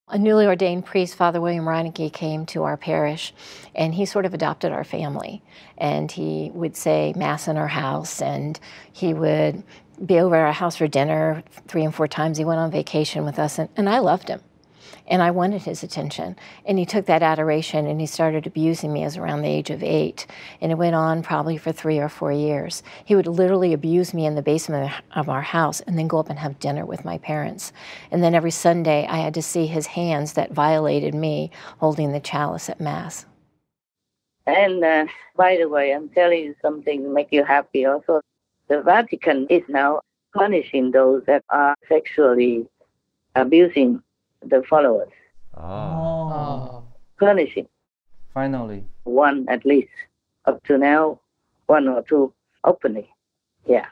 A 0.10 0.17
newly 0.17 0.46
ordained 0.46 0.86
priest, 0.86 1.15
Father 1.15 1.41
William 1.41 1.65
Reineke, 1.65 2.13
came 2.13 2.46
to 2.48 2.63
our 2.63 2.78
parish 2.78 3.34
and 3.76 3.93
he 3.93 4.06
sort 4.06 4.26
of 4.26 4.34
adopted 4.34 4.72
our 4.72 4.86
family. 4.86 5.41
And 5.78 6.10
he 6.10 6.50
would 6.54 6.78
say 6.78 7.12
Mass 7.17 7.50
in 7.50 7.58
our 7.58 7.67
house 7.67 8.22
and 8.22 8.58
he 8.93 9.13
would 9.13 9.63
be 10.06 10.20
over 10.20 10.36
at 10.36 10.46
our 10.46 10.54
house 10.54 10.78
for 10.78 10.88
dinner 10.88 11.43
three 11.67 11.84
and 11.84 11.93
four 11.93 12.08
times. 12.08 12.38
He 12.38 12.46
went 12.46 12.62
on 12.62 12.72
vacation 12.72 13.26
with 13.26 13.38
us 13.38 13.60
and, 13.60 13.67
and 13.76 13.89
I 13.89 14.00
loved 14.00 14.30
him. 14.30 14.39
And 15.08 15.21
I 15.21 15.32
wanted 15.32 15.63
his 15.63 15.84
attention. 15.84 16.36
And 16.65 16.78
he 16.78 16.86
took 16.86 17.06
that 17.06 17.23
adoration 17.23 17.88
and 17.88 18.00
he 18.00 18.08
started 18.08 18.45
abusing 18.45 18.91
me 18.91 19.04
as 19.04 19.17
around 19.17 19.41
the 19.41 19.50
age 19.50 19.69
of 19.69 19.84
eight. 19.84 20.28
And 20.62 20.71
it 20.71 20.78
went 20.78 20.95
on 20.95 21.23
probably 21.23 21.58
for 21.58 21.71
three 21.71 22.00
or 22.00 22.10
four 22.10 22.32
years. 22.32 22.84
He 23.06 23.15
would 23.15 23.28
literally 23.28 23.73
abuse 23.73 24.13
me 24.13 24.26
in 24.26 24.36
the 24.36 24.41
basement 24.41 24.91
of 25.15 25.30
our 25.30 25.41
house 25.41 25.82
and 25.82 25.97
then 25.97 26.08
go 26.08 26.19
up 26.19 26.30
and 26.30 26.39
have 26.39 26.60
dinner 26.60 26.86
with 26.86 27.06
my 27.06 27.17
parents. 27.17 27.71
And 28.12 28.23
then 28.23 28.36
every 28.36 28.52
Sunday, 28.52 29.08
I 29.08 29.17
had 29.17 29.34
to 29.36 29.41
see 29.41 29.65
his 29.65 29.88
hands 29.88 30.34
that 30.34 30.52
violated 30.52 31.13
me 31.13 31.52
holding 31.80 32.12
the 32.12 32.19
chalice 32.19 32.69
at 32.69 32.80
Mass. 32.80 33.26
And 34.45 34.84
uh, 34.84 35.08
by 35.36 35.58
the 35.58 35.67
way, 35.67 35.93
I'm 35.93 36.10
telling 36.10 36.45
you 36.45 36.56
something 36.62 37.04
to 37.04 37.10
make 37.10 37.28
you 37.32 37.43
happy 37.43 37.86
also. 37.86 38.21
The 38.69 38.82
Vatican 38.82 39.47
is 39.50 39.63
now 39.67 40.02
punishing 40.34 40.91
those 40.91 41.23
that 41.26 41.43
are 41.50 41.76
sexually 41.88 42.65
abusing 43.36 44.02
the 44.50 44.64
followers. 44.70 45.10
Ah. 45.56 46.82
Punishing. 47.20 47.68
Finally. 48.34 48.86
One 49.04 49.46
at 49.50 49.66
least. 49.66 49.90
Up 50.46 50.64
to 50.66 50.78
now, 50.78 51.20
one 51.66 51.88
or 51.88 52.02
two 52.04 52.34
openly. 52.64 53.10
Yeah. 53.66 53.88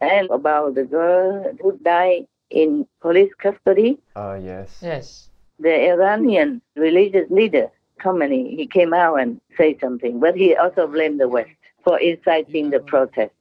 And 0.00 0.28
about 0.30 0.74
the 0.74 0.84
girl 0.84 1.54
who 1.62 1.78
died 1.78 2.26
in 2.50 2.86
police 3.00 3.32
custody, 3.38 3.98
Ah, 4.14 4.34
yes. 4.34 4.78
Yes. 4.82 5.28
the 5.58 5.88
Iranian 5.90 6.60
religious 6.76 7.30
leader, 7.30 7.70
Khamenei, 8.00 8.56
he 8.56 8.66
came 8.66 8.92
out 8.92 9.16
and 9.16 9.40
said 9.56 9.76
something, 9.80 10.20
but 10.20 10.36
he 10.36 10.54
also 10.54 10.86
blamed 10.86 11.18
the 11.20 11.28
West 11.28 11.50
for 11.82 11.98
inciting 11.98 12.70
the 12.70 12.80
protest. 12.80 13.32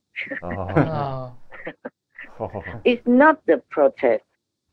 Oh. 0.42 1.34
It's 2.84 3.06
not 3.08 3.46
the 3.46 3.58
protest. 3.70 4.24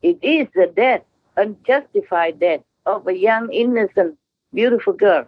It 0.01 0.17
is 0.21 0.47
the 0.53 0.67
death, 0.67 1.01
unjustified 1.37 2.39
death 2.39 2.61
of 2.85 3.07
a 3.07 3.17
young, 3.17 3.51
innocent, 3.51 4.17
beautiful 4.53 4.93
girl. 4.93 5.27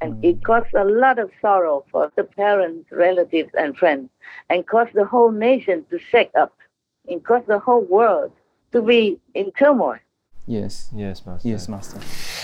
And 0.00 0.24
it 0.24 0.40
mm. 0.40 0.44
caused 0.44 0.74
a 0.74 0.84
lot 0.84 1.18
of 1.18 1.30
sorrow 1.40 1.84
for 1.90 2.10
the 2.16 2.24
parents, 2.24 2.90
relatives, 2.90 3.50
and 3.56 3.76
friends, 3.76 4.10
and 4.50 4.66
caused 4.66 4.94
the 4.94 5.04
whole 5.04 5.30
nation 5.30 5.84
to 5.90 5.98
shake 5.98 6.32
up. 6.34 6.52
and 7.08 7.24
caused 7.24 7.46
the 7.46 7.58
whole 7.58 7.82
world 7.82 8.32
to 8.72 8.82
be 8.82 9.18
in 9.34 9.50
turmoil. 9.52 9.98
Yes. 10.46 10.88
Yes, 10.94 11.24
Master. 11.24 11.48
Yes, 11.48 11.68
Master. 11.68 12.00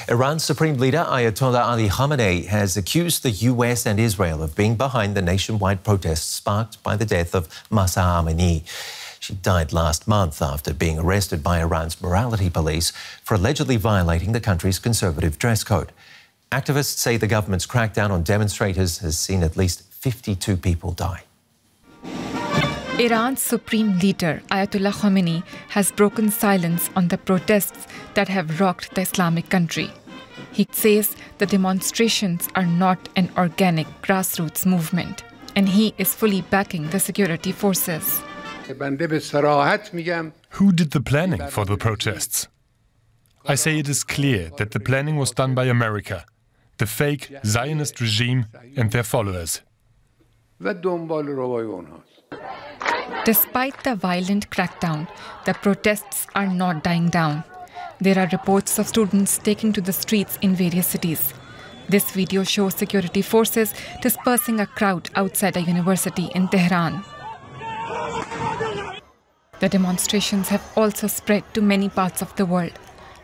Iran's 0.09 0.45
Supreme 0.45 0.77
Leader 0.77 1.05
Ayatollah 1.09 1.67
Ali 1.67 1.89
Khamenei 1.89 2.47
has 2.47 2.77
accused 2.77 3.25
the 3.25 3.31
US 3.31 3.87
and 3.87 3.99
Israel 3.99 4.43
of 4.43 4.55
being 4.55 4.77
behind 4.77 5.17
the 5.17 5.23
nationwide 5.23 5.83
protests 5.83 6.27
sparked 6.27 6.81
by 6.83 6.95
the 6.97 7.05
death 7.05 7.35
of 7.35 7.49
Mahsa 7.71 8.01
Amini. 8.01 8.63
She 9.29 9.35
died 9.35 9.75
last 9.75 10.09
month 10.09 10.41
after 10.41 10.73
being 10.73 10.99
arrested 10.99 11.43
by 11.43 11.61
Iran's 11.61 12.01
morality 12.01 12.49
police 12.49 12.93
for 13.23 13.35
allegedly 13.35 13.77
violating 13.77 14.33
the 14.33 14.41
country's 14.41 14.79
conservative 14.79 15.39
dress 15.39 15.63
code. 15.63 15.93
Activists 16.51 16.97
say 16.97 17.19
the 17.19 17.27
government's 17.27 17.67
crackdown 17.67 18.09
on 18.09 18.23
demonstrators 18.23 19.01
has 19.01 19.19
seen 19.19 19.43
at 19.43 19.55
least 19.55 19.83
52 19.93 20.57
people 20.57 20.93
die. 20.93 21.25
Iran's 22.99 23.43
supreme 23.43 23.99
leader, 23.99 24.41
Ayatollah 24.51 24.95
Khamenei, 24.95 25.43
has 25.69 25.93
broken 25.93 26.31
silence 26.31 26.89
on 26.97 27.09
the 27.09 27.19
protests 27.19 27.87
that 28.15 28.29
have 28.29 28.59
rocked 28.61 28.95
the 28.95 29.03
Islamic 29.03 29.51
country. 29.51 29.91
He 30.53 30.67
says 30.73 31.17
the 31.37 31.45
demonstrations 31.45 32.49
are 32.55 32.65
not 32.65 33.11
an 33.15 33.31
organic 33.37 33.89
grassroots 34.01 34.65
movement, 34.65 35.23
and 35.55 35.69
he 35.69 35.93
is 35.99 36.15
fully 36.15 36.41
backing 36.41 36.89
the 36.89 36.99
security 36.99 37.53
forces. 37.53 38.23
Who 40.51 40.73
did 40.73 40.91
the 40.91 41.01
planning 41.01 41.47
for 41.49 41.65
the 41.65 41.77
protests? 41.77 42.49
I 43.47 43.55
say 43.55 43.79
it 43.79 43.89
is 43.89 44.05
clear 44.05 44.51
that 44.59 44.73
the 44.73 44.81
planning 44.81 45.17
was 45.17 45.31
done 45.31 45.55
by 45.55 45.65
America, 45.65 46.27
the 46.77 46.87
fake 46.87 47.33
Zionist 47.47 48.01
regime 48.01 48.47
and 48.77 48.91
their 48.91 49.03
followers. 49.03 49.63
Despite 53.25 53.85
the 53.85 53.95
violent 53.95 54.51
crackdown, 54.51 55.09
the 55.45 55.55
protests 55.55 56.27
are 56.35 56.47
not 56.47 56.85
dying 56.85 57.09
down. 57.09 57.45
There 58.01 58.19
are 58.19 58.29
reports 58.33 58.79
of 58.79 58.87
students 58.87 59.39
taking 59.39 59.73
to 59.73 59.81
the 59.81 59.93
streets 59.93 60.39
in 60.43 60.55
various 60.55 60.87
cities. 60.87 61.33
This 61.89 62.11
video 62.11 62.45
shows 62.45 62.75
security 62.75 63.23
forces 63.23 63.73
dispersing 64.03 64.61
a 64.61 64.67
crowd 64.67 65.09
outside 65.15 65.57
a 65.57 65.63
university 65.63 66.29
in 66.35 66.49
Tehran. 66.49 67.03
The 69.61 69.69
demonstrations 69.69 70.49
have 70.49 70.63
also 70.77 71.09
spread 71.09 71.43
to 71.55 71.61
many 71.61 71.89
parts 71.89 72.23
of 72.23 72.35
the 72.37 72.47
world, 72.47 72.73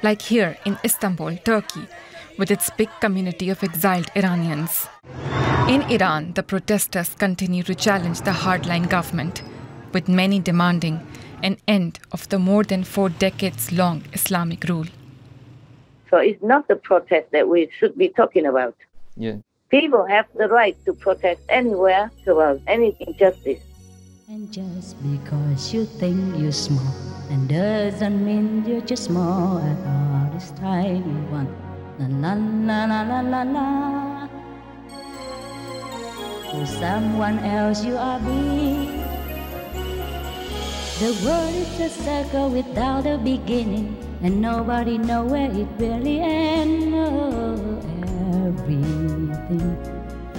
like 0.02 0.20
here 0.20 0.56
in 0.64 0.78
Istanbul, 0.84 1.36
Turkey, 1.44 1.86
with 2.38 2.50
its 2.50 2.70
big 2.70 2.90
community 3.00 3.50
of 3.50 3.62
exiled 3.62 4.10
Iranians. 4.16 4.88
In 5.68 5.82
Iran, 5.82 6.32
the 6.34 6.42
protesters 6.42 7.14
continue 7.14 7.62
to 7.62 7.74
challenge 7.74 8.22
the 8.22 8.32
hardline 8.32 8.88
government, 8.90 9.42
with 9.92 10.08
many 10.08 10.40
demanding 10.40 11.06
an 11.42 11.56
end 11.68 12.00
of 12.10 12.28
the 12.30 12.38
more 12.38 12.64
than 12.64 12.82
four 12.84 13.08
decades 13.08 13.70
long 13.70 14.02
Islamic 14.12 14.64
rule. 14.64 14.86
So 16.10 16.18
it's 16.18 16.42
not 16.42 16.66
the 16.68 16.76
protest 16.76 17.30
that 17.32 17.48
we 17.48 17.70
should 17.78 17.96
be 17.96 18.08
talking 18.08 18.46
about. 18.46 18.74
Yeah. 19.16 19.36
People 19.70 20.04
have 20.06 20.26
the 20.36 20.48
right 20.48 20.76
to 20.84 20.92
protest 20.94 21.40
anywhere 21.48 22.10
about 22.26 22.60
any 22.66 22.96
injustice. 23.00 23.62
And 24.26 24.50
just 24.50 24.96
because 25.04 25.74
you 25.74 25.84
think 25.84 26.40
you're 26.40 26.50
small, 26.50 26.96
and 27.28 27.46
doesn't 27.46 28.24
mean 28.24 28.64
you're 28.64 28.80
just 28.80 29.04
small 29.04 29.58
at 29.58 29.76
all 29.84 30.32
this 30.32 30.48
tiny 30.56 31.20
one. 31.28 31.52
Na 32.00 32.08
na 32.08 32.32
na 32.32 32.86
na 32.88 33.00
na 33.04 33.20
na 33.20 33.42
na. 33.44 33.66
To 36.48 36.64
someone 36.64 37.36
else 37.44 37.84
you 37.84 38.00
are 38.00 38.16
big, 38.24 38.88
The 41.04 41.12
world 41.20 41.52
is 41.52 41.80
a 41.84 41.90
circle 41.92 42.48
without 42.48 43.04
a 43.04 43.18
beginning, 43.18 43.92
and 44.24 44.40
nobody 44.40 44.96
knows 44.96 45.32
where 45.32 45.52
it 45.52 45.68
really 45.76 46.24
ends. 46.24 46.96
Oh, 46.96 47.60
everything 48.48 49.76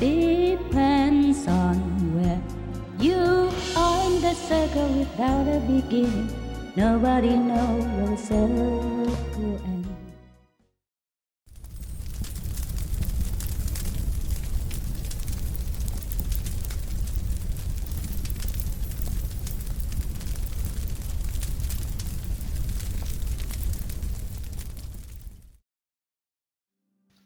depends 0.01 1.45
on 1.45 1.94
you 2.99 3.49
are 3.75 4.05
in 4.05 4.21
the 4.21 4.33
circle 4.33 4.87
without 4.99 5.47
a 5.47 5.59
beginning. 5.61 6.29
Nobody 6.75 7.35
knows 7.35 7.83
the 7.83 8.15
circle 8.17 9.61
ends. 9.65 9.87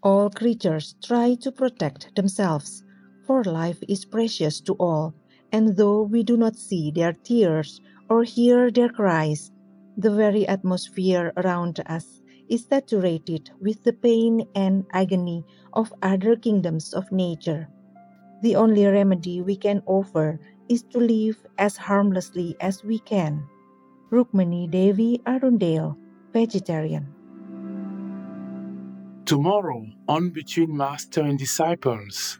All 0.01 0.29
creatures 0.29 0.95
try 1.03 1.35
to 1.41 1.51
protect 1.51 2.15
themselves, 2.15 2.83
for 3.27 3.43
life 3.43 3.83
is 3.87 4.05
precious 4.05 4.61
to 4.61 4.73
all, 4.79 5.13
and 5.51 5.75
though 5.75 6.03
we 6.03 6.23
do 6.23 6.37
not 6.37 6.55
see 6.55 6.91
their 6.91 7.13
tears 7.13 7.81
or 8.09 8.23
hear 8.23 8.71
their 8.71 8.89
cries, 8.89 9.51
the 9.97 10.11
very 10.11 10.47
atmosphere 10.47 11.33
around 11.37 11.81
us 11.85 12.21
is 12.49 12.65
saturated 12.65 13.51
with 13.61 13.83
the 13.83 13.93
pain 13.93 14.47
and 14.55 14.85
agony 14.93 15.45
of 15.73 15.93
other 16.01 16.35
kingdoms 16.35 16.93
of 16.93 17.11
nature. 17.11 17.67
The 18.41 18.55
only 18.55 18.85
remedy 18.85 19.41
we 19.41 19.55
can 19.55 19.83
offer 19.85 20.39
is 20.69 20.83
to 20.91 20.99
live 20.99 21.37
as 21.57 21.77
harmlessly 21.77 22.55
as 22.61 22.83
we 22.83 22.99
can. 22.99 23.43
Rukmini 24.11 24.69
Devi 24.69 25.21
Arundale, 25.25 25.97
vegetarian. 26.33 27.13
Tomorrow, 29.25 29.85
on 30.07 30.29
Between 30.31 30.75
Master 30.75 31.21
and 31.21 31.37
Disciples. 31.37 32.39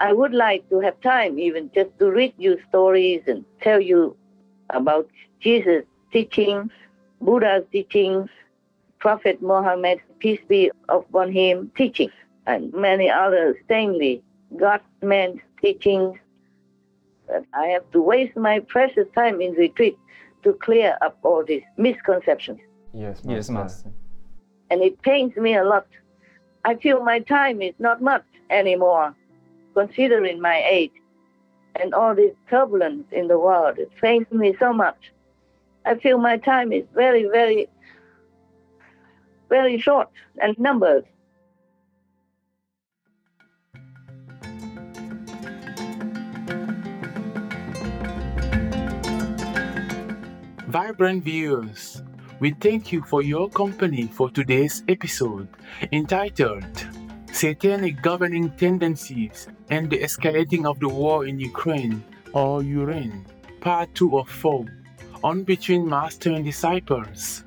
I 0.00 0.12
would 0.12 0.34
like 0.34 0.68
to 0.70 0.80
have 0.80 1.00
time 1.00 1.38
even 1.38 1.70
just 1.74 1.90
to 1.98 2.10
read 2.10 2.34
you 2.36 2.58
stories 2.68 3.22
and 3.26 3.44
tell 3.62 3.80
you 3.80 4.16
about 4.70 5.08
Jesus' 5.40 5.84
teachings, 6.12 6.70
Buddha's 7.20 7.64
teachings, 7.72 8.28
Prophet 8.98 9.40
Muhammad, 9.40 10.00
peace 10.18 10.40
be 10.48 10.70
upon 10.88 11.32
him, 11.32 11.70
teachings, 11.76 12.12
and 12.46 12.72
many 12.72 13.10
other 13.10 13.56
saintly 13.68 14.22
God-man 14.56 15.40
teachings. 15.62 16.18
But 17.26 17.44
I 17.54 17.66
have 17.68 17.90
to 17.92 18.02
waste 18.02 18.36
my 18.36 18.60
precious 18.60 19.06
time 19.14 19.40
in 19.40 19.52
retreat 19.54 19.96
to 20.42 20.52
clear 20.54 20.96
up 21.00 21.18
all 21.22 21.44
these 21.44 21.64
misconceptions. 21.76 22.60
Yes, 22.92 23.24
Master. 23.24 23.32
Yes, 23.32 23.50
Master. 23.50 23.92
And 24.70 24.82
it 24.82 25.00
pains 25.02 25.36
me 25.36 25.56
a 25.56 25.64
lot. 25.64 25.86
I 26.64 26.76
feel 26.76 27.02
my 27.02 27.20
time 27.20 27.62
is 27.62 27.74
not 27.78 28.02
much 28.02 28.24
anymore, 28.50 29.14
considering 29.76 30.40
my 30.40 30.64
age 30.68 30.92
and 31.80 31.92
all 31.92 32.14
this 32.14 32.34
turbulence 32.48 33.06
in 33.12 33.28
the 33.28 33.38
world. 33.38 33.78
It 33.78 33.90
pains 34.00 34.26
me 34.30 34.56
so 34.58 34.72
much. 34.72 35.12
I 35.84 35.96
feel 35.96 36.18
my 36.18 36.38
time 36.38 36.72
is 36.72 36.84
very, 36.94 37.24
very, 37.24 37.68
very 39.50 39.78
short 39.78 40.08
and 40.40 40.58
numbered. 40.58 41.04
Vibrant 50.68 51.22
viewers, 51.22 52.02
we 52.40 52.50
thank 52.50 52.92
you 52.92 53.02
for 53.02 53.22
your 53.22 53.48
company 53.50 54.08
for 54.08 54.30
today's 54.30 54.82
episode 54.88 55.48
entitled 55.92 56.95
Satanic 57.36 58.00
Governing 58.00 58.48
Tendencies 58.56 59.48
and 59.68 59.90
the 59.90 59.98
Escalating 59.98 60.64
of 60.64 60.80
the 60.80 60.88
War 60.88 61.26
in 61.26 61.38
Ukraina 61.38 62.00
or 62.32 62.62
Ukraine, 62.62 63.26
Part 63.60 63.94
2 63.94 64.18
of 64.18 64.26
4 64.30 64.64
on 65.22 65.44
Between 65.44 65.86
Master 65.86 66.32
and 66.32 66.46
Disciples. 66.46 67.44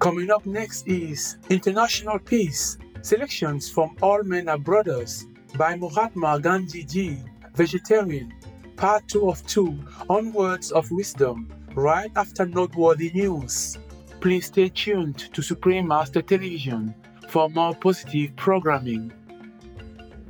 Coming 0.00 0.32
up 0.32 0.44
next 0.46 0.88
is 0.88 1.36
International 1.48 2.18
Peace 2.18 2.76
Selections 3.02 3.70
from 3.70 3.94
All 4.02 4.24
Men 4.24 4.48
Are 4.48 4.58
Brothers 4.58 5.26
by 5.56 5.76
Mahatma 5.76 6.40
Gandhi 6.40 6.82
Ji, 6.82 7.22
Vegetarian, 7.54 8.34
Part 8.74 9.06
2 9.06 9.30
of 9.30 9.46
2 9.46 9.78
on 10.10 10.32
Words 10.32 10.72
of 10.72 10.90
Wisdom 10.90 11.54
right 11.76 12.10
after 12.16 12.46
noteworthy 12.46 13.12
news. 13.14 13.78
Please 14.20 14.46
stay 14.46 14.70
tuned 14.70 15.32
to 15.32 15.40
Supreme 15.40 15.86
Master 15.86 16.20
Television 16.20 16.96
for 17.34 17.50
more 17.50 17.74
positive 17.74 18.30
programming. 18.36 19.12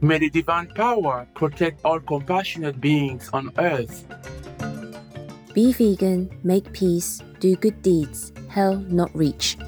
May 0.00 0.18
the 0.20 0.30
divine 0.30 0.68
power 0.68 1.26
protect 1.34 1.84
all 1.84 2.00
compassionate 2.00 2.80
beings 2.80 3.28
on 3.34 3.52
earth. 3.58 4.06
Be 5.52 5.74
vegan, 5.74 6.30
make 6.42 6.72
peace, 6.72 7.20
do 7.40 7.56
good 7.56 7.82
deeds, 7.82 8.32
hell 8.48 8.76
not 8.88 9.14
reach. 9.14 9.58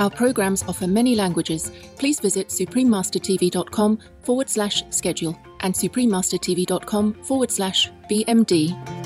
Our 0.00 0.10
programs 0.10 0.64
offer 0.64 0.88
many 0.88 1.14
languages. 1.14 1.70
Please 1.96 2.18
visit 2.18 2.48
suprememastertv.com 2.48 4.00
forward 4.22 4.50
slash 4.50 4.82
schedule 4.90 5.38
and 5.60 5.72
suprememastertv.com 5.72 7.14
forward 7.22 7.52
slash 7.52 7.88
BMD. 8.10 9.01